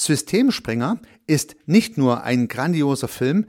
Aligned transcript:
Systemsprenger 0.00 0.98
ist 1.26 1.56
nicht 1.66 1.98
nur 1.98 2.22
ein 2.22 2.48
grandioser 2.48 3.08
Film, 3.08 3.46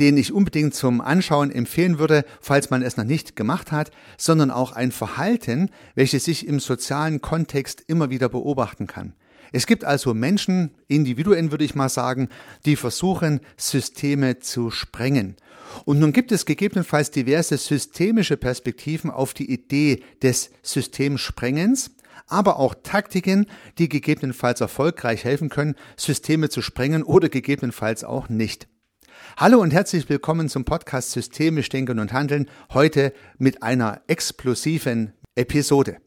den 0.00 0.16
ich 0.16 0.32
unbedingt 0.32 0.74
zum 0.74 1.00
Anschauen 1.00 1.52
empfehlen 1.52 2.00
würde, 2.00 2.24
falls 2.40 2.70
man 2.70 2.82
es 2.82 2.96
noch 2.96 3.04
nicht 3.04 3.36
gemacht 3.36 3.70
hat, 3.70 3.92
sondern 4.18 4.50
auch 4.50 4.72
ein 4.72 4.90
Verhalten, 4.90 5.70
welches 5.94 6.24
sich 6.24 6.48
im 6.48 6.58
sozialen 6.58 7.20
Kontext 7.20 7.84
immer 7.86 8.10
wieder 8.10 8.28
beobachten 8.28 8.88
kann. 8.88 9.14
Es 9.52 9.66
gibt 9.66 9.84
also 9.84 10.12
Menschen, 10.12 10.72
Individuen 10.88 11.52
würde 11.52 11.64
ich 11.64 11.76
mal 11.76 11.90
sagen, 11.90 12.30
die 12.64 12.74
versuchen, 12.74 13.40
Systeme 13.56 14.40
zu 14.40 14.70
sprengen. 14.72 15.36
Und 15.84 16.00
nun 16.00 16.12
gibt 16.12 16.32
es 16.32 16.46
gegebenenfalls 16.46 17.12
diverse 17.12 17.58
systemische 17.58 18.36
Perspektiven 18.36 19.10
auf 19.10 19.34
die 19.34 19.52
Idee 19.52 20.02
des 20.20 20.50
Systemsprengens, 20.62 21.92
aber 22.26 22.58
auch 22.58 22.74
Taktiken, 22.82 23.46
die 23.78 23.88
gegebenenfalls 23.88 24.60
erfolgreich 24.60 25.24
helfen 25.24 25.48
können, 25.48 25.74
Systeme 25.96 26.48
zu 26.48 26.62
sprengen 26.62 27.02
oder 27.02 27.28
gegebenenfalls 27.28 28.04
auch 28.04 28.28
nicht. 28.28 28.68
Hallo 29.36 29.60
und 29.60 29.72
herzlich 29.72 30.08
willkommen 30.08 30.48
zum 30.48 30.64
Podcast 30.64 31.12
Systemisch 31.12 31.68
Denken 31.68 31.98
und 31.98 32.12
Handeln, 32.12 32.48
heute 32.72 33.12
mit 33.38 33.62
einer 33.62 34.02
explosiven 34.06 35.12
Episode. 35.34 35.98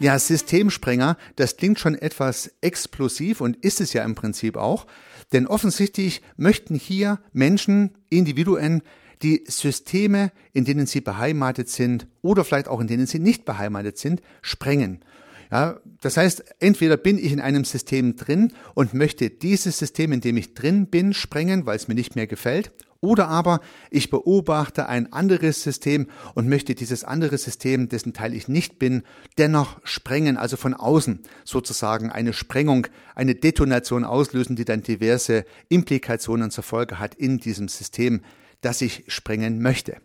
Ja, 0.00 0.18
Systemsprenger, 0.18 1.18
das 1.36 1.58
klingt 1.58 1.78
schon 1.78 1.94
etwas 1.94 2.50
explosiv 2.62 3.42
und 3.42 3.56
ist 3.56 3.82
es 3.82 3.92
ja 3.92 4.02
im 4.02 4.14
Prinzip 4.14 4.56
auch, 4.56 4.86
denn 5.34 5.46
offensichtlich 5.46 6.22
möchten 6.38 6.74
hier 6.74 7.20
Menschen, 7.34 7.90
Individuen, 8.08 8.80
die 9.22 9.44
Systeme, 9.46 10.32
in 10.54 10.64
denen 10.64 10.86
sie 10.86 11.02
beheimatet 11.02 11.68
sind 11.68 12.06
oder 12.22 12.46
vielleicht 12.46 12.68
auch 12.68 12.80
in 12.80 12.86
denen 12.86 13.06
sie 13.06 13.18
nicht 13.18 13.44
beheimatet 13.44 13.98
sind, 13.98 14.22
sprengen. 14.40 15.04
Ja, 15.50 15.80
das 16.00 16.16
heißt, 16.16 16.44
entweder 16.60 16.96
bin 16.96 17.18
ich 17.18 17.32
in 17.32 17.40
einem 17.40 17.64
System 17.64 18.16
drin 18.16 18.52
und 18.74 18.94
möchte 18.94 19.30
dieses 19.30 19.78
System, 19.78 20.12
in 20.12 20.20
dem 20.20 20.36
ich 20.36 20.54
drin 20.54 20.86
bin, 20.86 21.12
sprengen, 21.12 21.66
weil 21.66 21.76
es 21.76 21.88
mir 21.88 21.94
nicht 21.94 22.14
mehr 22.14 22.28
gefällt, 22.28 22.72
oder 23.00 23.28
aber 23.28 23.60
ich 23.90 24.10
beobachte 24.10 24.86
ein 24.86 25.12
anderes 25.12 25.62
System 25.62 26.06
und 26.34 26.48
möchte 26.48 26.74
dieses 26.74 27.02
andere 27.02 27.38
System, 27.38 27.88
dessen 27.88 28.12
Teil 28.12 28.34
ich 28.34 28.46
nicht 28.46 28.78
bin, 28.78 29.02
dennoch 29.38 29.80
sprengen, 29.84 30.36
also 30.36 30.56
von 30.56 30.74
außen 30.74 31.20
sozusagen 31.44 32.10
eine 32.10 32.34
Sprengung, 32.34 32.86
eine 33.14 33.34
Detonation 33.34 34.04
auslösen, 34.04 34.54
die 34.54 34.66
dann 34.66 34.82
diverse 34.82 35.44
Implikationen 35.68 36.50
zur 36.50 36.64
Folge 36.64 36.98
hat 36.98 37.14
in 37.14 37.38
diesem 37.38 37.68
System, 37.68 38.20
das 38.60 38.82
ich 38.82 39.04
sprengen 39.08 39.62
möchte. 39.62 39.96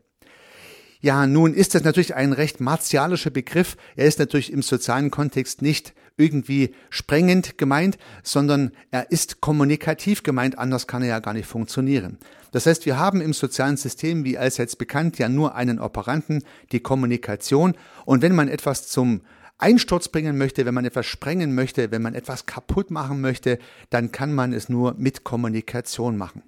Ja, 1.05 1.27
nun 1.27 1.53
ist 1.53 1.75
das 1.75 1.83
natürlich 1.83 2.15
ein 2.15 2.33
recht 2.33 2.59
martialischer 2.59 3.29
Begriff. 3.29 3.77
Er 3.95 4.07
ist 4.07 4.17
natürlich 4.17 4.51
im 4.51 4.63
sozialen 4.63 5.11
Kontext 5.11 5.61
nicht 5.61 5.93
irgendwie 6.17 6.73
sprengend 6.89 7.59
gemeint, 7.59 7.99
sondern 8.23 8.71
er 8.89 9.11
ist 9.11 9.39
kommunikativ 9.39 10.23
gemeint, 10.23 10.57
anders 10.57 10.87
kann 10.87 11.03
er 11.03 11.09
ja 11.09 11.19
gar 11.19 11.35
nicht 11.35 11.45
funktionieren. 11.45 12.17
Das 12.53 12.65
heißt, 12.65 12.87
wir 12.87 12.97
haben 12.97 13.21
im 13.21 13.33
sozialen 13.33 13.77
System, 13.77 14.23
wie 14.23 14.39
allseits 14.39 14.75
bekannt, 14.75 15.19
ja 15.19 15.29
nur 15.29 15.53
einen 15.53 15.77
Operanten, 15.77 16.41
die 16.71 16.79
Kommunikation. 16.79 17.75
Und 18.05 18.23
wenn 18.23 18.33
man 18.33 18.47
etwas 18.47 18.87
zum 18.87 19.21
Einsturz 19.59 20.07
bringen 20.07 20.39
möchte, 20.39 20.65
wenn 20.65 20.73
man 20.73 20.85
etwas 20.85 21.05
sprengen 21.05 21.53
möchte, 21.53 21.91
wenn 21.91 22.01
man 22.01 22.15
etwas 22.15 22.47
kaputt 22.47 22.89
machen 22.89 23.21
möchte, 23.21 23.59
dann 23.91 24.11
kann 24.11 24.33
man 24.33 24.53
es 24.53 24.69
nur 24.69 24.95
mit 24.97 25.23
Kommunikation 25.23 26.17
machen. 26.17 26.41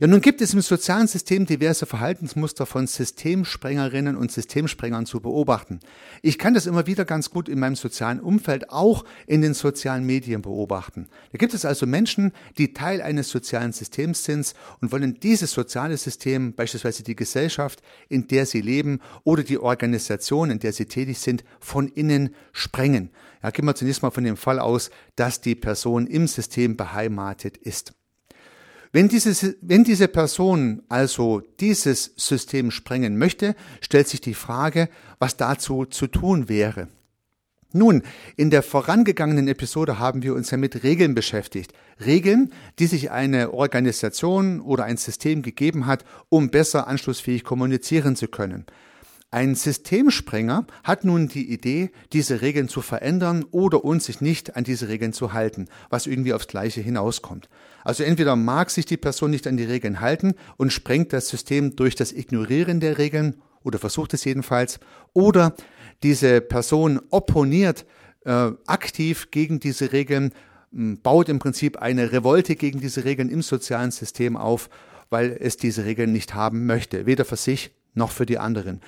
Ja, 0.00 0.06
nun 0.06 0.20
gibt 0.20 0.40
es 0.40 0.54
im 0.54 0.60
sozialen 0.60 1.08
System 1.08 1.46
diverse 1.46 1.86
Verhaltensmuster 1.86 2.66
von 2.66 2.86
Systemsprengerinnen 2.86 4.16
und 4.16 4.30
Systemsprengern 4.30 5.06
zu 5.06 5.20
beobachten. 5.20 5.80
Ich 6.22 6.38
kann 6.38 6.54
das 6.54 6.66
immer 6.66 6.86
wieder 6.86 7.04
ganz 7.04 7.30
gut 7.30 7.48
in 7.48 7.58
meinem 7.58 7.74
sozialen 7.74 8.20
Umfeld, 8.20 8.70
auch 8.70 9.04
in 9.26 9.42
den 9.42 9.54
sozialen 9.54 10.04
Medien 10.04 10.42
beobachten. 10.42 11.08
Da 11.32 11.38
gibt 11.38 11.54
es 11.54 11.64
also 11.64 11.86
Menschen, 11.86 12.32
die 12.58 12.72
Teil 12.72 13.02
eines 13.02 13.28
sozialen 13.28 13.72
Systems 13.72 14.24
sind 14.24 14.54
und 14.80 14.92
wollen 14.92 15.18
dieses 15.20 15.52
soziale 15.52 15.96
System, 15.96 16.54
beispielsweise 16.54 17.02
die 17.02 17.16
Gesellschaft, 17.16 17.82
in 18.08 18.28
der 18.28 18.46
sie 18.46 18.60
leben 18.60 19.00
oder 19.24 19.42
die 19.42 19.58
Organisation, 19.58 20.50
in 20.50 20.60
der 20.60 20.72
sie 20.72 20.86
tätig 20.86 21.18
sind, 21.18 21.44
von 21.60 21.88
innen 21.88 22.34
sprengen. 22.52 23.10
Ja, 23.42 23.50
gehen 23.50 23.64
wir 23.64 23.74
zunächst 23.74 24.02
mal 24.02 24.10
von 24.10 24.24
dem 24.24 24.36
Fall 24.36 24.58
aus, 24.58 24.90
dass 25.16 25.40
die 25.40 25.54
Person 25.54 26.06
im 26.06 26.26
System 26.26 26.76
beheimatet 26.76 27.56
ist. 27.56 27.94
Wenn, 28.92 29.08
diese, 29.08 29.56
wenn 29.60 29.84
diese 29.84 30.08
Person 30.08 30.82
also 30.88 31.42
dieses 31.60 32.12
System 32.16 32.70
sprengen 32.70 33.18
möchte, 33.18 33.54
stellt 33.80 34.08
sich 34.08 34.20
die 34.20 34.34
Frage, 34.34 34.88
was 35.18 35.36
dazu 35.36 35.84
zu 35.84 36.06
tun 36.06 36.48
wäre. 36.48 36.88
Nun, 37.72 38.02
in 38.36 38.48
der 38.48 38.62
vorangegangenen 38.62 39.46
Episode 39.46 39.98
haben 39.98 40.22
wir 40.22 40.34
uns 40.34 40.50
ja 40.50 40.56
mit 40.56 40.84
Regeln 40.84 41.14
beschäftigt. 41.14 41.74
Regeln, 42.04 42.50
die 42.78 42.86
sich 42.86 43.10
eine 43.10 43.52
Organisation 43.52 44.60
oder 44.60 44.84
ein 44.84 44.96
System 44.96 45.42
gegeben 45.42 45.84
hat, 45.84 46.04
um 46.30 46.50
besser 46.50 46.88
anschlussfähig 46.88 47.44
kommunizieren 47.44 48.16
zu 48.16 48.26
können. 48.26 48.64
Ein 49.30 49.54
Systemsprenger 49.54 50.66
hat 50.84 51.04
nun 51.04 51.28
die 51.28 51.52
Idee, 51.52 51.90
diese 52.14 52.40
Regeln 52.40 52.68
zu 52.68 52.80
verändern 52.80 53.44
oder 53.50 53.84
uns 53.84 54.06
sich 54.06 54.22
nicht 54.22 54.56
an 54.56 54.64
diese 54.64 54.88
Regeln 54.88 55.12
zu 55.12 55.34
halten, 55.34 55.68
was 55.90 56.06
irgendwie 56.06 56.32
aufs 56.32 56.48
Gleiche 56.48 56.80
hinauskommt. 56.80 57.50
Also 57.84 58.04
entweder 58.04 58.36
mag 58.36 58.70
sich 58.70 58.86
die 58.86 58.96
Person 58.96 59.30
nicht 59.30 59.46
an 59.46 59.58
die 59.58 59.64
Regeln 59.64 60.00
halten 60.00 60.32
und 60.56 60.72
sprengt 60.72 61.12
das 61.12 61.28
System 61.28 61.76
durch 61.76 61.94
das 61.94 62.12
Ignorieren 62.12 62.80
der 62.80 62.96
Regeln 62.96 63.42
oder 63.62 63.78
versucht 63.78 64.14
es 64.14 64.24
jedenfalls, 64.24 64.80
oder 65.12 65.54
diese 66.02 66.40
Person 66.40 66.98
opponiert 67.10 67.84
äh, 68.24 68.52
aktiv 68.66 69.30
gegen 69.30 69.60
diese 69.60 69.92
Regeln, 69.92 70.32
baut 70.70 71.28
im 71.28 71.38
Prinzip 71.38 71.76
eine 71.76 72.12
Revolte 72.12 72.56
gegen 72.56 72.80
diese 72.80 73.04
Regeln 73.04 73.28
im 73.28 73.42
sozialen 73.42 73.90
System 73.90 74.38
auf, 74.38 74.70
weil 75.10 75.36
es 75.38 75.58
diese 75.58 75.84
Regeln 75.84 76.12
nicht 76.12 76.34
haben 76.34 76.64
möchte, 76.64 77.04
weder 77.04 77.26
für 77.26 77.36
sich 77.36 77.72
noch 77.94 78.10
für 78.10 78.26
die 78.26 78.38
anderen. 78.38 78.80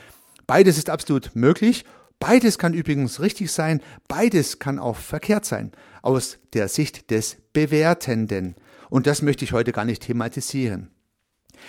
Beides 0.50 0.78
ist 0.78 0.91
absolut 0.91 1.37
möglich. 1.37 1.84
Beides 2.19 2.59
kann 2.59 2.75
übrigens 2.75 3.21
richtig 3.21 3.53
sein. 3.53 3.81
Beides 4.09 4.59
kann 4.59 4.81
auch 4.81 4.97
verkehrt 4.97 5.44
sein. 5.44 5.71
Aus 6.03 6.38
der 6.55 6.66
Sicht 6.66 7.12
des 7.12 7.37
Bewertenden. 7.53 8.56
Und 8.89 9.06
das 9.06 9.22
möchte 9.22 9.44
ich 9.44 9.53
heute 9.53 9.71
gar 9.71 9.84
nicht 9.84 10.03
thematisieren. 10.03 10.91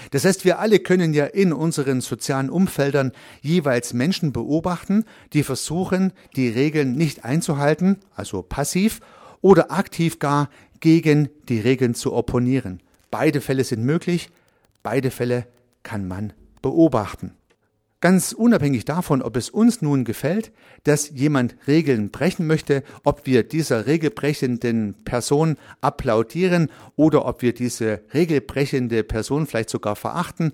Das 0.10 0.26
heißt, 0.26 0.46
wir 0.46 0.58
alle 0.58 0.80
können 0.80 1.14
ja 1.14 1.26
in 1.26 1.54
unseren 1.54 2.02
sozialen 2.02 2.50
Umfeldern 2.50 3.12
jeweils 3.42 3.94
Menschen 3.94 4.34
beobachten, 4.34 5.06
die 5.34 5.44
versuchen, 5.44 6.12
die 6.36 6.50
Regeln 6.50 6.94
nicht 6.94 7.24
einzuhalten, 7.24 7.98
also 8.16 8.42
passiv, 8.42 9.00
oder 9.42 9.72
aktiv 9.72 10.18
gar 10.18 10.50
gegen 10.80 11.30
die 11.50 11.60
Regeln 11.60 11.94
zu 11.94 12.14
opponieren. 12.14 12.82
Beide 13.12 13.42
Fälle 13.42 13.64
sind 13.64 13.86
möglich, 13.86 14.32
beide 14.82 15.12
Fälle 15.12 15.46
kann 15.84 16.08
man 16.08 16.34
beobachten. 16.64 17.36
Ganz 18.02 18.32
unabhängig 18.34 18.84
davon, 18.86 19.22
ob 19.22 19.38
es 19.38 19.52
uns 19.52 19.84
nun 19.84 20.06
gefällt, 20.06 20.52
dass 20.84 21.12
jemand 21.12 21.56
Regeln 21.68 22.10
brechen 22.10 22.48
möchte, 22.48 22.84
ob 23.04 23.28
wir 23.28 23.44
dieser 23.44 23.86
regelbrechenden 23.86 24.96
Person 25.06 25.58
applaudieren 25.82 26.72
oder 26.96 27.26
ob 27.26 27.44
wir 27.44 27.54
diese 27.54 28.02
regelbrechende 28.12 29.04
Person 29.04 29.46
vielleicht 29.46 29.70
sogar 29.70 29.96
verachten, 29.96 30.52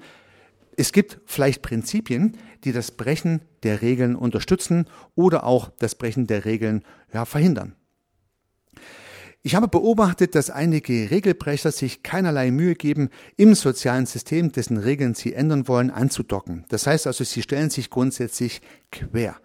es 0.80 0.92
gibt 0.92 1.20
vielleicht 1.26 1.64
Prinzipien, 1.64 2.38
die 2.64 2.72
das 2.72 2.92
Brechen 2.92 3.42
der 3.64 3.82
Regeln 3.82 4.16
unterstützen 4.16 4.86
oder 5.16 5.44
auch 5.44 5.72
das 5.80 5.96
Brechen 5.96 6.28
der 6.28 6.46
Regeln 6.46 6.84
ja, 7.12 7.26
verhindern. 7.26 7.76
Ich 9.48 9.56
habe 9.56 9.70
beobachtet, 9.70 10.36
dass 10.36 10.50
einige 10.50 11.10
Regelbrecher 11.10 11.72
sich 11.72 12.04
keinerlei 12.04 12.52
Mühe 12.52 12.76
geben, 12.76 13.08
im 13.38 13.56
sozialen 13.56 14.06
System, 14.06 14.52
dessen 14.52 14.76
Regeln 14.76 15.14
sie 15.14 15.34
ändern 15.34 15.70
wollen, 15.70 15.90
anzudocken. 15.90 16.66
Das 16.68 16.86
heißt 16.86 17.08
also, 17.08 17.24
sie 17.24 17.42
stellen 17.42 17.70
sich 17.70 17.90
grundsätzlich 17.90 18.60
quer. 18.92 19.38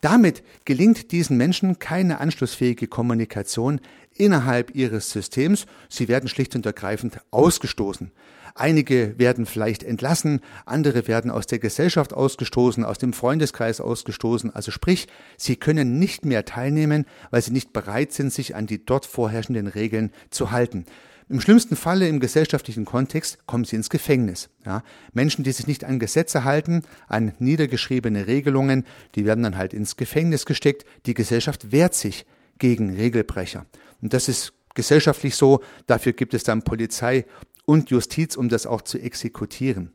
Damit 0.00 0.42
gelingt 0.64 1.12
diesen 1.12 1.36
Menschen 1.36 1.78
keine 1.78 2.20
anschlussfähige 2.20 2.86
Kommunikation 2.86 3.80
innerhalb 4.14 4.74
ihres 4.74 5.10
Systems. 5.10 5.66
Sie 5.88 6.08
werden 6.08 6.28
schlicht 6.28 6.54
und 6.54 6.66
ergreifend 6.66 7.18
ausgestoßen. 7.30 8.12
Einige 8.56 9.18
werden 9.18 9.46
vielleicht 9.46 9.82
entlassen, 9.82 10.40
andere 10.64 11.08
werden 11.08 11.32
aus 11.32 11.46
der 11.46 11.58
Gesellschaft 11.58 12.14
ausgestoßen, 12.14 12.84
aus 12.84 12.98
dem 12.98 13.12
Freundeskreis 13.12 13.80
ausgestoßen. 13.80 14.54
Also 14.54 14.70
sprich, 14.70 15.08
sie 15.36 15.56
können 15.56 15.98
nicht 15.98 16.24
mehr 16.24 16.44
teilnehmen, 16.44 17.04
weil 17.32 17.42
sie 17.42 17.50
nicht 17.50 17.72
bereit 17.72 18.12
sind, 18.12 18.32
sich 18.32 18.54
an 18.54 18.68
die 18.68 18.84
dort 18.84 19.06
vorherrschenden 19.06 19.66
Regeln 19.66 20.12
zu 20.30 20.52
halten. 20.52 20.84
Im 21.28 21.40
schlimmsten 21.40 21.74
Falle 21.76 22.06
im 22.08 22.20
gesellschaftlichen 22.20 22.84
Kontext 22.84 23.46
kommen 23.46 23.64
sie 23.64 23.76
ins 23.76 23.88
Gefängnis. 23.88 24.50
Ja, 24.66 24.82
Menschen, 25.12 25.42
die 25.42 25.52
sich 25.52 25.66
nicht 25.66 25.84
an 25.84 25.98
Gesetze 25.98 26.44
halten, 26.44 26.82
an 27.08 27.32
niedergeschriebene 27.38 28.26
Regelungen, 28.26 28.84
die 29.14 29.24
werden 29.24 29.42
dann 29.42 29.56
halt 29.56 29.72
ins 29.72 29.96
Gefängnis 29.96 30.44
gesteckt. 30.44 30.84
Die 31.06 31.14
Gesellschaft 31.14 31.72
wehrt 31.72 31.94
sich 31.94 32.26
gegen 32.58 32.94
Regelbrecher. 32.94 33.66
Und 34.02 34.12
das 34.12 34.28
ist 34.28 34.52
gesellschaftlich 34.74 35.34
so, 35.36 35.60
dafür 35.86 36.12
gibt 36.12 36.34
es 36.34 36.44
dann 36.44 36.62
Polizei 36.62 37.24
und 37.64 37.90
Justiz, 37.90 38.36
um 38.36 38.48
das 38.48 38.66
auch 38.66 38.82
zu 38.82 38.98
exekutieren. 38.98 39.92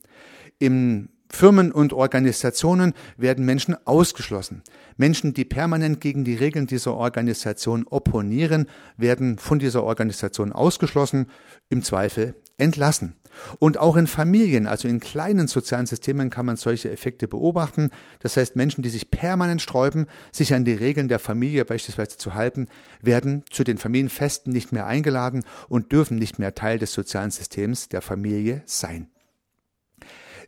Im 0.58 1.10
Firmen 1.32 1.72
und 1.72 1.94
Organisationen 1.94 2.94
werden 3.18 3.46
Menschen 3.46 3.76
ausgeschlossen. 3.86 4.64
Menschen, 4.98 5.34
die 5.34 5.46
permanent 5.46 6.02
gegen 6.02 6.26
die 6.26 6.36
Regeln 6.36 6.68
dieser 6.68 6.96
Organisation 6.96 7.86
opponieren, 7.88 8.68
werden 8.98 9.38
von 9.38 9.60
dieser 9.60 9.84
Organisation 9.84 10.52
ausgeschlossen, 10.52 11.28
im 11.70 11.84
Zweifel 11.84 12.36
entlassen. 12.58 13.16
Und 13.60 13.78
auch 13.78 13.96
in 13.96 14.08
Familien, 14.08 14.68
also 14.68 14.88
in 14.88 15.00
kleinen 15.00 15.48
sozialen 15.48 15.86
Systemen 15.86 16.30
kann 16.30 16.48
man 16.48 16.58
solche 16.58 16.92
Effekte 16.92 17.28
beobachten. 17.28 17.92
Das 18.20 18.36
heißt, 18.36 18.56
Menschen, 18.56 18.82
die 18.82 18.90
sich 18.90 19.12
permanent 19.12 19.62
sträuben, 19.62 20.08
sich 20.32 20.54
an 20.54 20.66
die 20.66 20.74
Regeln 20.74 21.08
der 21.08 21.20
Familie 21.20 21.64
beispielsweise 21.64 22.18
zu 22.18 22.34
halten, 22.34 22.68
werden 23.02 23.44
zu 23.52 23.64
den 23.64 23.78
Familienfesten 23.78 24.52
nicht 24.52 24.72
mehr 24.72 24.88
eingeladen 24.88 25.44
und 25.70 25.92
dürfen 25.92 26.18
nicht 26.18 26.40
mehr 26.40 26.56
Teil 26.56 26.80
des 26.80 26.92
sozialen 26.92 27.32
Systems 27.32 27.88
der 27.88 28.02
Familie 28.02 28.64
sein. 28.66 29.10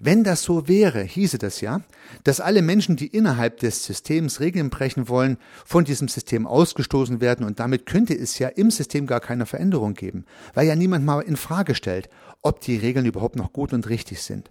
Wenn 0.04 0.24
das 0.24 0.42
so 0.42 0.68
wäre, 0.68 1.04
hieße 1.04 1.38
das 1.38 1.62
ja, 1.62 1.82
dass 2.24 2.40
alle 2.40 2.64
Menschen, 2.64 2.96
die 2.96 3.06
innerhalb 3.06 3.60
des 3.60 3.86
Systems 3.86 4.40
Regeln 4.40 4.72
brechen 4.72 5.08
wollen, 5.10 5.38
von 5.64 5.86
diesem 5.86 6.08
System 6.08 6.48
ausgestoßen 6.48 7.22
werden 7.22 7.46
und 7.46 7.60
damit 7.60 7.86
könnte 7.86 8.16
es 8.16 8.40
ja 8.40 8.48
im 8.48 8.72
System 8.72 9.06
gar 9.06 9.20
keine 9.20 9.46
Veränderung 9.46 9.94
geben, 9.94 10.26
weil 10.56 10.66
ja 10.66 10.76
niemand 10.76 11.06
mal 11.06 11.22
in 11.22 11.38
Frage 11.38 11.76
stellt, 11.76 12.10
ob 12.42 12.62
die 12.62 12.78
Regeln 12.78 13.06
überhaupt 13.06 13.36
noch 13.36 13.54
gut 13.54 13.74
und 13.74 13.90
richtig 13.90 14.24
sind. 14.24 14.50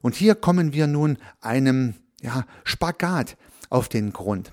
Und 0.00 0.14
hier 0.14 0.36
kommen 0.36 0.72
wir 0.72 0.86
nun 0.86 1.18
einem 1.40 1.94
ja, 2.22 2.46
Spagat 2.62 3.36
auf 3.70 3.88
den 3.88 4.12
Grund. 4.12 4.52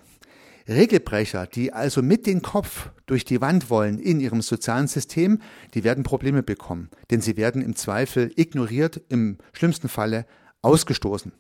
Regelbrecher, 0.68 1.46
die 1.46 1.74
also 1.74 2.02
mit 2.02 2.26
dem 2.26 2.42
Kopf 2.42 2.90
durch 3.06 3.24
die 3.24 3.40
Wand 3.40 3.70
wollen 3.70 4.00
in 4.00 4.20
ihrem 4.20 4.42
sozialen 4.42 4.88
System, 4.88 5.40
die 5.76 5.84
werden 5.84 6.04
Probleme 6.04 6.42
bekommen, 6.42 6.90
denn 7.12 7.22
sie 7.22 7.38
werden 7.38 7.62
im 7.62 7.76
Zweifel 7.76 8.32
ignoriert, 8.36 9.02
im 9.10 9.38
schlimmsten 9.54 9.90
Falle 9.90 10.26
ausgestoßen. 10.64 11.32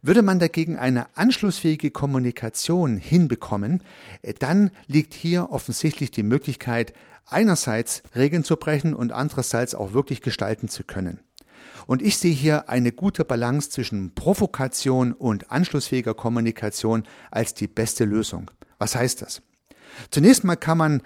Würde 0.00 0.22
man 0.22 0.38
dagegen 0.38 0.76
eine 0.76 1.16
anschlussfähige 1.16 1.90
Kommunikation 1.90 2.96
hinbekommen, 2.96 3.82
äh, 4.22 4.34
dann 4.34 4.70
liegt 4.86 5.14
hier 5.14 5.50
offensichtlich 5.50 6.12
die 6.12 6.22
Möglichkeit, 6.22 6.92
einerseits 7.26 8.04
Regeln 8.14 8.44
zu 8.44 8.56
brechen 8.56 8.94
und 8.94 9.10
andererseits 9.10 9.74
auch 9.74 9.92
wirklich 9.92 10.22
gestalten 10.22 10.68
zu 10.68 10.84
können. 10.84 11.20
Und 11.86 12.02
ich 12.02 12.18
sehe 12.18 12.34
hier 12.34 12.68
eine 12.68 12.92
gute 12.92 13.24
Balance 13.24 13.70
zwischen 13.70 14.14
Provokation 14.14 15.12
und 15.12 15.50
anschlussfähiger 15.50 16.14
Kommunikation 16.14 17.04
als 17.30 17.54
die 17.54 17.68
beste 17.68 18.04
Lösung. 18.04 18.50
Was 18.78 18.96
heißt 18.96 19.22
das? 19.22 19.42
Zunächst 20.10 20.44
mal 20.44 20.56
kann 20.56 20.78
man 20.78 21.02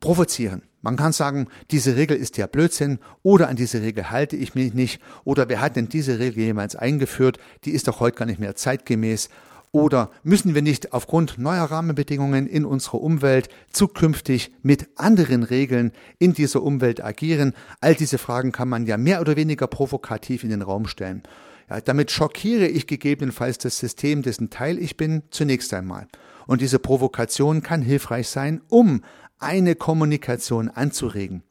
provozieren. 0.00 0.62
Man 0.80 0.96
kann 0.96 1.12
sagen, 1.12 1.46
diese 1.70 1.94
Regel 1.94 2.16
ist 2.16 2.36
ja 2.36 2.48
Blödsinn 2.48 2.98
oder 3.22 3.48
an 3.48 3.54
diese 3.54 3.82
Regel 3.82 4.10
halte 4.10 4.34
ich 4.34 4.56
mich 4.56 4.74
nicht 4.74 5.00
oder 5.22 5.48
wer 5.48 5.60
hat 5.60 5.76
denn 5.76 5.88
diese 5.88 6.18
Regel 6.18 6.42
jemals 6.42 6.74
eingeführt? 6.74 7.38
Die 7.64 7.70
ist 7.70 7.86
doch 7.86 8.00
heute 8.00 8.18
gar 8.18 8.26
nicht 8.26 8.40
mehr 8.40 8.56
zeitgemäß 8.56 9.28
oder 9.72 10.10
müssen 10.22 10.54
wir 10.54 10.60
nicht 10.60 10.92
aufgrund 10.92 11.38
neuer 11.38 11.64
Rahmenbedingungen 11.64 12.46
in 12.46 12.66
unserer 12.66 13.00
Umwelt 13.00 13.48
zukünftig 13.72 14.52
mit 14.62 14.86
anderen 14.96 15.42
Regeln 15.42 15.92
in 16.18 16.34
dieser 16.34 16.62
Umwelt 16.62 17.02
agieren? 17.02 17.54
All 17.80 17.94
diese 17.94 18.18
Fragen 18.18 18.52
kann 18.52 18.68
man 18.68 18.84
ja 18.84 18.98
mehr 18.98 19.22
oder 19.22 19.34
weniger 19.34 19.66
provokativ 19.66 20.44
in 20.44 20.50
den 20.50 20.60
Raum 20.60 20.86
stellen. 20.86 21.22
Ja, 21.70 21.80
damit 21.80 22.10
schockiere 22.10 22.66
ich 22.66 22.86
gegebenenfalls 22.86 23.56
das 23.56 23.78
System, 23.78 24.20
dessen 24.20 24.50
Teil 24.50 24.78
ich 24.78 24.98
bin, 24.98 25.22
zunächst 25.30 25.72
einmal. 25.72 26.06
Und 26.46 26.60
diese 26.60 26.78
Provokation 26.78 27.62
kann 27.62 27.80
hilfreich 27.80 28.28
sein, 28.28 28.60
um 28.68 29.02
eine 29.38 29.74
Kommunikation 29.74 30.68
anzuregen. 30.68 31.42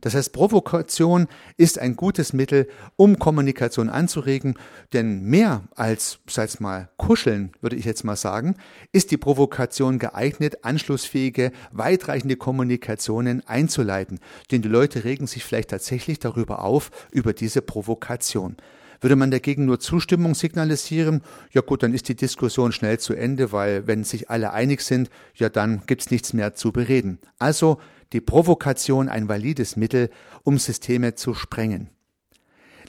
Das 0.00 0.14
heißt, 0.14 0.32
Provokation 0.32 1.26
ist 1.56 1.78
ein 1.78 1.96
gutes 1.96 2.32
Mittel, 2.32 2.68
um 2.96 3.18
Kommunikation 3.18 3.88
anzuregen, 3.88 4.54
denn 4.92 5.22
mehr 5.24 5.62
als, 5.74 6.18
sag's 6.28 6.60
mal, 6.60 6.88
kuscheln, 6.96 7.52
würde 7.60 7.76
ich 7.76 7.84
jetzt 7.84 8.04
mal 8.04 8.16
sagen, 8.16 8.56
ist 8.92 9.10
die 9.10 9.16
Provokation 9.16 9.98
geeignet, 9.98 10.64
anschlussfähige, 10.64 11.52
weitreichende 11.72 12.36
Kommunikationen 12.36 13.46
einzuleiten. 13.46 14.20
Denn 14.50 14.62
die 14.62 14.68
Leute 14.68 15.04
regen 15.04 15.26
sich 15.26 15.44
vielleicht 15.44 15.70
tatsächlich 15.70 16.18
darüber 16.18 16.64
auf, 16.64 16.90
über 17.12 17.32
diese 17.32 17.62
Provokation. 17.62 18.56
Würde 19.00 19.16
man 19.16 19.30
dagegen 19.30 19.64
nur 19.64 19.80
Zustimmung 19.80 20.34
signalisieren, 20.34 21.22
ja 21.52 21.62
gut, 21.62 21.82
dann 21.82 21.94
ist 21.94 22.08
die 22.08 22.14
Diskussion 22.14 22.70
schnell 22.70 22.98
zu 22.98 23.14
Ende, 23.14 23.50
weil 23.50 23.86
wenn 23.86 24.04
sich 24.04 24.28
alle 24.28 24.52
einig 24.52 24.82
sind, 24.82 25.08
ja 25.34 25.48
dann 25.48 25.82
gibt's 25.86 26.10
nichts 26.10 26.34
mehr 26.34 26.54
zu 26.54 26.70
bereden. 26.70 27.18
Also 27.38 27.78
die 28.12 28.20
Provokation 28.20 29.08
ein 29.08 29.28
valides 29.28 29.76
Mittel, 29.76 30.10
um 30.42 30.58
Systeme 30.58 31.14
zu 31.14 31.34
sprengen. 31.34 31.90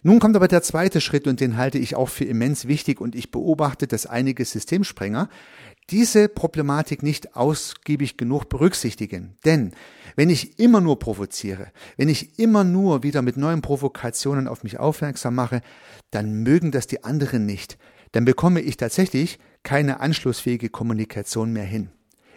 Nun 0.03 0.19
kommt 0.19 0.35
aber 0.35 0.47
der 0.47 0.63
zweite 0.63 0.99
Schritt 0.99 1.27
und 1.27 1.39
den 1.39 1.57
halte 1.57 1.77
ich 1.77 1.95
auch 1.95 2.09
für 2.09 2.25
immens 2.25 2.67
wichtig 2.67 2.99
und 2.99 3.13
ich 3.13 3.29
beobachte, 3.29 3.85
dass 3.85 4.07
einige 4.07 4.43
Systemsprenger 4.45 5.29
diese 5.91 6.27
Problematik 6.27 7.03
nicht 7.03 7.35
ausgiebig 7.35 8.17
genug 8.17 8.49
berücksichtigen. 8.49 9.35
Denn 9.45 9.73
wenn 10.15 10.31
ich 10.31 10.57
immer 10.57 10.81
nur 10.81 10.97
provoziere, 10.97 11.67
wenn 11.97 12.09
ich 12.09 12.39
immer 12.39 12.63
nur 12.63 13.03
wieder 13.03 13.21
mit 13.21 13.37
neuen 13.37 13.61
Provokationen 13.61 14.47
auf 14.47 14.63
mich 14.63 14.79
aufmerksam 14.79 15.35
mache, 15.35 15.61
dann 16.09 16.33
mögen 16.41 16.71
das 16.71 16.87
die 16.87 17.03
anderen 17.03 17.45
nicht. 17.45 17.77
Dann 18.11 18.25
bekomme 18.25 18.61
ich 18.61 18.77
tatsächlich 18.77 19.37
keine 19.61 19.99
anschlussfähige 19.99 20.69
Kommunikation 20.69 21.53
mehr 21.53 21.65
hin 21.65 21.91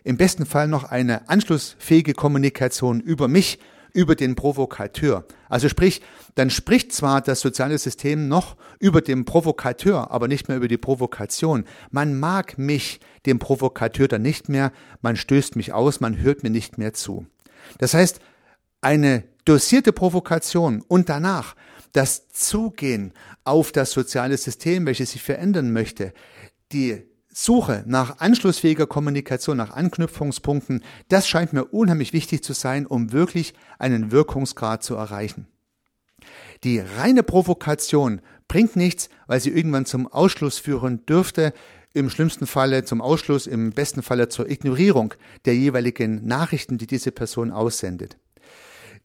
im 0.05 0.17
besten 0.17 0.47
Fall 0.47 0.69
noch 0.69 0.85
eine 0.85 1.29
anschlussfähige 1.29 2.13
Kommunikation 2.13 3.01
über 3.01 3.27
mich, 3.27 3.59
über 3.95 4.17
den 4.17 4.35
Provokateur. 4.35 5.25
Also 5.49 5.69
sprich, 5.69 6.03
dann 6.35 6.51
spricht 6.51 6.93
zwar 6.93 7.21
das 7.21 7.41
soziale 7.41 7.79
System 7.79 8.29
noch 8.29 8.57
über 8.81 9.01
den 9.01 9.25
Provokateur, 9.25 10.11
aber 10.11 10.29
nicht 10.29 10.49
mehr 10.49 10.57
über 10.59 10.69
die 10.69 10.77
Provokation. 10.77 11.65
Man 11.91 12.19
mag 12.19 12.59
mich, 12.59 13.01
dem 13.25 13.39
Provokateur, 13.39 14.09
dann 14.09 14.23
nicht 14.23 14.49
mehr, 14.49 14.73
man 15.01 15.17
stößt 15.17 15.57
mich 15.57 15.73
aus, 15.73 16.01
man 16.01 16.19
hört 16.19 16.43
mir 16.43 16.51
nicht 16.51 16.77
mehr 16.77 16.93
zu. 16.93 17.27
Das 17.79 17.95
heißt, 17.95 18.21
eine 18.81 19.25
dosierte 19.45 19.93
Provokation 19.93 20.83
und 20.87 21.09
danach 21.09 21.55
das 21.93 22.29
Zugehen 22.29 23.13
auf 23.45 23.71
das 23.71 23.93
soziale 23.93 24.37
System, 24.37 24.85
welches 24.85 25.13
sich 25.13 25.23
verändern 25.23 25.73
möchte, 25.73 26.13
die 26.73 27.05
Suche 27.37 27.83
nach 27.87 28.21
anschlussfähiger 28.21 28.87
Kommunikation, 28.87 29.57
nach 29.57 29.75
Anknüpfungspunkten, 29.75 30.85
das 31.09 31.27
scheint 31.27 31.53
mir 31.53 31.65
unheimlich 31.65 32.13
wichtig 32.13 32.45
zu 32.45 32.53
sein, 32.53 32.87
um 32.87 33.11
wirklich 33.11 33.55
einen 33.79 34.13
Wirkungsgrad 34.13 34.85
zu 34.85 34.95
erreichen. 34.95 35.49
Die 36.63 36.79
reine 36.79 37.25
Provokation 37.25 38.21
bringt 38.47 38.77
nichts, 38.77 39.09
weil 39.27 39.41
sie 39.41 39.51
irgendwann 39.51 39.85
zum 39.85 40.07
Ausschluss 40.07 40.59
führen 40.59 41.05
dürfte, 41.07 41.53
im 41.93 42.09
schlimmsten 42.09 42.47
Falle 42.47 42.85
zum 42.85 43.01
Ausschluss, 43.01 43.49
im 43.49 43.71
besten 43.71 44.03
Falle 44.03 44.29
zur 44.29 44.49
Ignorierung 44.49 45.15
der 45.45 45.57
jeweiligen 45.57 46.25
Nachrichten, 46.27 46.79
die 46.79 46.87
diese 46.87 47.11
Person 47.11 47.51
aussendet. 47.51 48.17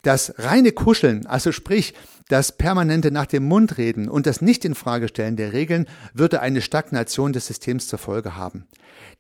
Das 0.02 0.34
reine 0.38 0.72
Kuscheln, 0.72 1.26
also 1.26 1.52
sprich 1.52 1.94
das 2.30 2.52
permanente 2.52 3.12
nach 3.12 3.26
dem 3.26 3.44
Mund 3.44 3.78
reden 3.78 4.08
und 4.08 4.28
das 4.28 4.40
nicht 4.40 4.64
in 4.64 4.76
Frage 4.76 5.08
stellen 5.08 5.36
der 5.36 5.52
Regeln 5.52 5.88
würde 6.14 6.42
eine 6.42 6.62
Stagnation 6.62 7.34
des 7.34 7.48
Systems 7.48 7.88
zur 7.88 8.00
Folge 8.00 8.36
haben. 8.36 8.68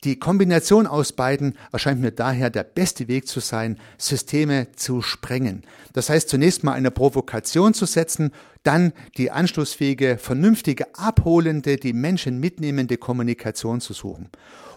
Die 0.03 0.19
Kombination 0.19 0.87
aus 0.87 1.11
beiden 1.11 1.57
erscheint 1.71 1.99
mir 1.99 2.11
daher 2.11 2.49
der 2.49 2.63
beste 2.63 3.07
Weg 3.07 3.27
zu 3.27 3.39
sein, 3.39 3.79
Systeme 3.97 4.67
zu 4.75 5.01
sprengen. 5.01 5.63
Das 5.93 6.09
heißt 6.09 6.29
zunächst 6.29 6.63
mal 6.63 6.73
eine 6.73 6.91
Provokation 6.91 7.73
zu 7.73 7.85
setzen, 7.85 8.31
dann 8.63 8.93
die 9.17 9.31
anschlussfähige, 9.31 10.17
vernünftige, 10.17 10.85
abholende, 10.95 11.77
die 11.77 11.93
Menschen 11.93 12.39
mitnehmende 12.39 12.97
Kommunikation 12.97 13.81
zu 13.81 13.93
suchen. 13.93 14.29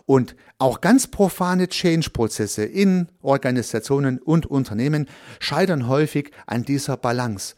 Und 0.07 0.37
auch 0.59 0.81
ganz 0.81 1.07
profane 1.07 1.69
Change-Prozesse 1.69 2.65
in 2.65 3.09
Organisationen 3.21 4.19
und 4.19 4.47
Unternehmen 4.47 5.09
scheitern 5.39 5.89
häufig 5.89 6.33
an 6.47 6.65
dieser 6.65 6.97
Balance. 6.97 7.55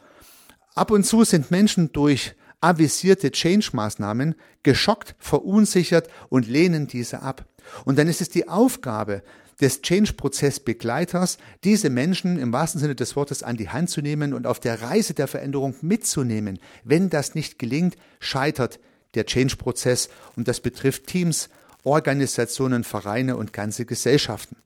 Ab 0.74 0.90
und 0.90 1.04
zu 1.04 1.24
sind 1.24 1.50
Menschen 1.50 1.92
durch 1.92 2.34
avisierte 2.60 3.30
Change-Maßnahmen 3.30 4.34
geschockt, 4.62 5.14
verunsichert 5.18 6.08
und 6.30 6.48
lehnen 6.48 6.86
diese 6.86 7.22
ab. 7.22 7.44
Und 7.84 7.98
dann 7.98 8.08
ist 8.08 8.20
es 8.20 8.28
die 8.28 8.48
Aufgabe 8.48 9.22
des 9.60 9.82
Change-Prozess-Begleiters, 9.82 11.38
diese 11.62 11.90
Menschen 11.90 12.38
im 12.38 12.52
wahrsten 12.52 12.80
Sinne 12.80 12.94
des 12.94 13.16
Wortes 13.16 13.42
an 13.42 13.56
die 13.56 13.68
Hand 13.68 13.90
zu 13.90 14.00
nehmen 14.00 14.34
und 14.34 14.46
auf 14.46 14.60
der 14.60 14.82
Reise 14.82 15.14
der 15.14 15.28
Veränderung 15.28 15.74
mitzunehmen. 15.80 16.58
Wenn 16.82 17.10
das 17.10 17.34
nicht 17.34 17.58
gelingt, 17.58 17.96
scheitert 18.18 18.80
der 19.14 19.26
Change-Prozess 19.26 20.08
und 20.36 20.48
das 20.48 20.60
betrifft 20.60 21.06
Teams, 21.06 21.48
Organisationen, 21.84 22.82
Vereine 22.82 23.36
und 23.36 23.52
ganze 23.52 23.86
Gesellschaften. 23.86 24.56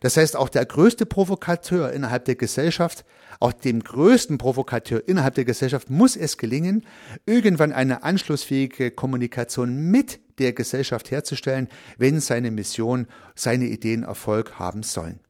Das 0.00 0.16
heißt, 0.16 0.36
auch 0.36 0.48
der 0.48 0.64
größte 0.64 1.06
Provokateur 1.06 1.92
innerhalb 1.92 2.24
der 2.24 2.36
Gesellschaft, 2.36 3.04
auch 3.40 3.52
dem 3.52 3.82
größten 3.82 4.38
Provokateur 4.38 5.06
innerhalb 5.06 5.34
der 5.34 5.44
Gesellschaft 5.44 5.90
muss 5.90 6.16
es 6.16 6.38
gelingen, 6.38 6.86
irgendwann 7.26 7.72
eine 7.72 8.02
anschlussfähige 8.02 8.90
Kommunikation 8.90 9.90
mit 9.90 10.20
der 10.38 10.52
Gesellschaft 10.52 11.10
herzustellen, 11.10 11.68
wenn 11.98 12.20
seine 12.20 12.50
Mission, 12.50 13.06
seine 13.34 13.66
Ideen 13.66 14.04
Erfolg 14.04 14.58
haben 14.58 14.82
sollen. 14.82 15.20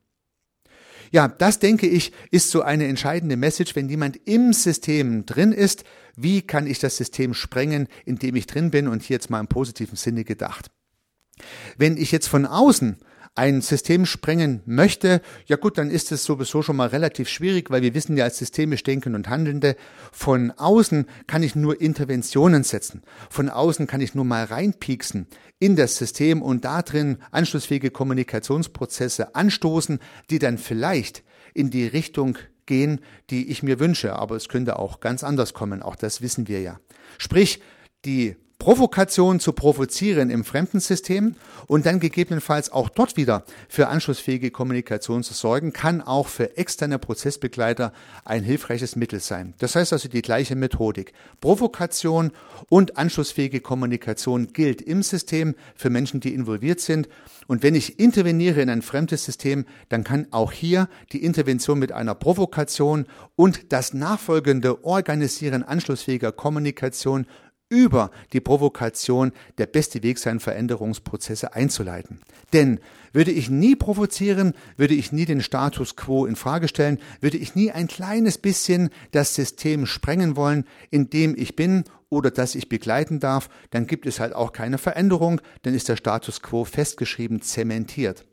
Ja, 1.10 1.28
das 1.28 1.58
denke 1.58 1.86
ich, 1.86 2.12
ist 2.30 2.50
so 2.50 2.62
eine 2.62 2.86
entscheidende 2.86 3.36
Message, 3.36 3.76
wenn 3.76 3.88
jemand 3.88 4.18
im 4.26 4.54
System 4.54 5.26
drin 5.26 5.52
ist. 5.52 5.84
Wie 6.16 6.40
kann 6.40 6.66
ich 6.66 6.78
das 6.78 6.96
System 6.96 7.34
sprengen, 7.34 7.88
in 8.06 8.16
dem 8.16 8.34
ich 8.34 8.46
drin 8.46 8.70
bin? 8.70 8.88
Und 8.88 9.02
hier 9.02 9.16
jetzt 9.16 9.28
mal 9.28 9.40
im 9.40 9.46
positiven 9.46 9.96
Sinne 9.96 10.24
gedacht. 10.24 10.70
Wenn 11.76 11.96
ich 11.96 12.12
jetzt 12.12 12.28
von 12.28 12.46
außen 12.46 12.98
ein 13.34 13.62
System 13.62 14.04
sprengen 14.04 14.60
möchte, 14.66 15.22
ja 15.46 15.56
gut, 15.56 15.78
dann 15.78 15.90
ist 15.90 16.12
es 16.12 16.24
sowieso 16.24 16.60
schon 16.60 16.76
mal 16.76 16.88
relativ 16.88 17.28
schwierig, 17.28 17.70
weil 17.70 17.80
wir 17.80 17.94
wissen 17.94 18.16
ja 18.16 18.24
als 18.24 18.36
systemisch 18.36 18.82
Denken 18.82 19.14
und 19.14 19.28
Handelnde, 19.28 19.76
von 20.12 20.50
außen 20.50 21.06
kann 21.26 21.42
ich 21.42 21.54
nur 21.54 21.80
Interventionen 21.80 22.62
setzen. 22.62 23.02
Von 23.30 23.48
außen 23.48 23.86
kann 23.86 24.02
ich 24.02 24.14
nur 24.14 24.26
mal 24.26 24.44
reinpieksen 24.44 25.28
in 25.58 25.76
das 25.76 25.96
System 25.96 26.42
und 26.42 26.64
da 26.66 26.82
drin 26.82 27.18
anschlussfähige 27.30 27.90
Kommunikationsprozesse 27.90 29.34
anstoßen, 29.34 29.98
die 30.28 30.38
dann 30.38 30.58
vielleicht 30.58 31.22
in 31.54 31.70
die 31.70 31.86
Richtung 31.86 32.36
gehen, 32.66 33.00
die 33.30 33.50
ich 33.50 33.62
mir 33.62 33.80
wünsche. 33.80 34.14
Aber 34.14 34.36
es 34.36 34.48
könnte 34.48 34.78
auch 34.78 35.00
ganz 35.00 35.24
anders 35.24 35.54
kommen. 35.54 35.82
Auch 35.82 35.96
das 35.96 36.20
wissen 36.20 36.48
wir 36.48 36.60
ja. 36.60 36.80
Sprich, 37.18 37.62
die 38.04 38.36
Provokation 38.62 39.40
zu 39.40 39.52
provozieren 39.52 40.30
im 40.30 40.44
Fremdensystem 40.44 41.34
und 41.66 41.84
dann 41.84 41.98
gegebenenfalls 41.98 42.70
auch 42.70 42.90
dort 42.90 43.16
wieder 43.16 43.42
für 43.68 43.88
anschlussfähige 43.88 44.52
Kommunikation 44.52 45.24
zu 45.24 45.34
sorgen, 45.34 45.72
kann 45.72 46.00
auch 46.00 46.28
für 46.28 46.56
externe 46.56 47.00
Prozessbegleiter 47.00 47.92
ein 48.24 48.44
hilfreiches 48.44 48.94
Mittel 48.94 49.18
sein. 49.18 49.54
Das 49.58 49.74
heißt 49.74 49.92
also 49.92 50.08
die 50.08 50.22
gleiche 50.22 50.54
Methodik. 50.54 51.12
Provokation 51.40 52.30
und 52.68 52.98
anschlussfähige 52.98 53.58
Kommunikation 53.58 54.52
gilt 54.52 54.80
im 54.80 55.02
System 55.02 55.56
für 55.74 55.90
Menschen, 55.90 56.20
die 56.20 56.32
involviert 56.32 56.78
sind. 56.78 57.08
Und 57.48 57.64
wenn 57.64 57.74
ich 57.74 57.98
interveniere 57.98 58.62
in 58.62 58.70
ein 58.70 58.82
fremdes 58.82 59.24
System, 59.24 59.64
dann 59.88 60.04
kann 60.04 60.28
auch 60.30 60.52
hier 60.52 60.88
die 61.10 61.24
Intervention 61.24 61.80
mit 61.80 61.90
einer 61.90 62.14
Provokation 62.14 63.06
und 63.34 63.72
das 63.72 63.92
nachfolgende 63.92 64.84
Organisieren 64.84 65.64
anschlussfähiger 65.64 66.30
Kommunikation 66.30 67.26
über 67.72 68.10
die 68.34 68.40
Provokation 68.40 69.32
der 69.56 69.64
beste 69.64 70.02
Weg 70.02 70.18
sein, 70.18 70.40
Veränderungsprozesse 70.40 71.54
einzuleiten. 71.54 72.20
Denn 72.52 72.80
würde 73.14 73.30
ich 73.30 73.48
nie 73.48 73.76
provozieren, 73.76 74.52
würde 74.76 74.94
ich 74.94 75.10
nie 75.10 75.24
den 75.24 75.40
Status 75.40 75.96
quo 75.96 76.26
in 76.26 76.36
Frage 76.36 76.68
stellen, 76.68 76.98
würde 77.20 77.38
ich 77.38 77.54
nie 77.54 77.70
ein 77.70 77.88
kleines 77.88 78.36
bisschen 78.36 78.90
das 79.10 79.34
System 79.34 79.86
sprengen 79.86 80.36
wollen, 80.36 80.66
in 80.90 81.08
dem 81.08 81.34
ich 81.36 81.56
bin 81.56 81.84
oder 82.10 82.30
das 82.30 82.54
ich 82.54 82.68
begleiten 82.68 83.20
darf, 83.20 83.48
dann 83.70 83.86
gibt 83.86 84.04
es 84.04 84.20
halt 84.20 84.34
auch 84.34 84.52
keine 84.52 84.76
Veränderung, 84.76 85.40
dann 85.62 85.74
ist 85.74 85.88
der 85.88 85.96
Status 85.96 86.42
quo 86.42 86.64
festgeschrieben, 86.64 87.40
zementiert. 87.40 88.26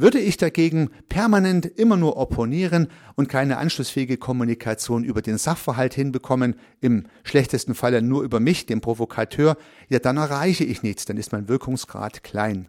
Würde 0.00 0.20
ich 0.20 0.36
dagegen 0.36 0.90
permanent 1.08 1.66
immer 1.66 1.96
nur 1.96 2.18
opponieren 2.18 2.86
und 3.16 3.28
keine 3.28 3.58
anschlussfähige 3.58 4.16
Kommunikation 4.16 5.02
über 5.02 5.22
den 5.22 5.38
Sachverhalt 5.38 5.92
hinbekommen, 5.92 6.54
im 6.80 7.06
schlechtesten 7.24 7.74
Falle 7.74 8.00
nur 8.00 8.22
über 8.22 8.38
mich, 8.38 8.64
den 8.64 8.80
Provokateur, 8.80 9.56
ja 9.88 9.98
dann 9.98 10.16
erreiche 10.16 10.62
ich 10.62 10.84
nichts, 10.84 11.04
dann 11.04 11.16
ist 11.16 11.32
mein 11.32 11.48
Wirkungsgrad 11.48 12.22
klein. 12.22 12.68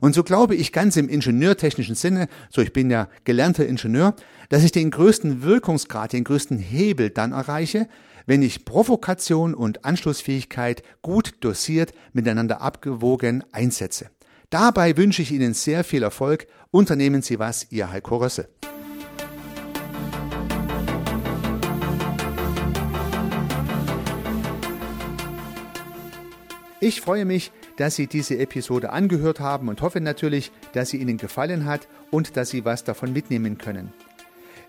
Und 0.00 0.14
so 0.14 0.22
glaube 0.22 0.54
ich 0.54 0.70
ganz 0.70 0.96
im 0.96 1.08
ingenieurtechnischen 1.08 1.96
Sinne, 1.96 2.28
so 2.50 2.62
ich 2.62 2.72
bin 2.72 2.88
ja 2.88 3.08
gelernter 3.24 3.66
Ingenieur, 3.66 4.14
dass 4.48 4.62
ich 4.62 4.70
den 4.70 4.92
größten 4.92 5.42
Wirkungsgrad, 5.42 6.12
den 6.12 6.22
größten 6.22 6.58
Hebel 6.58 7.10
dann 7.10 7.32
erreiche, 7.32 7.88
wenn 8.26 8.42
ich 8.42 8.64
Provokation 8.64 9.54
und 9.54 9.84
Anschlussfähigkeit 9.84 10.84
gut 11.02 11.34
dosiert 11.40 11.92
miteinander 12.12 12.60
abgewogen 12.60 13.42
einsetze. 13.50 14.10
Dabei 14.50 14.96
wünsche 14.96 15.22
ich 15.22 15.30
Ihnen 15.30 15.54
sehr 15.54 15.84
viel 15.84 16.02
Erfolg. 16.02 16.48
Unternehmen 16.72 17.22
Sie 17.22 17.38
was, 17.38 17.70
Ihr 17.70 17.92
Heiko 17.92 18.16
Rösse. 18.16 18.48
Ich 26.80 27.00
freue 27.00 27.24
mich, 27.24 27.52
dass 27.76 27.94
Sie 27.94 28.08
diese 28.08 28.38
Episode 28.38 28.90
angehört 28.90 29.38
haben 29.38 29.68
und 29.68 29.82
hoffe 29.82 30.00
natürlich, 30.00 30.50
dass 30.72 30.90
sie 30.90 30.96
Ihnen 30.96 31.16
gefallen 31.16 31.64
hat 31.64 31.86
und 32.10 32.36
dass 32.36 32.50
Sie 32.50 32.64
was 32.64 32.82
davon 32.82 33.12
mitnehmen 33.12 33.56
können. 33.56 33.92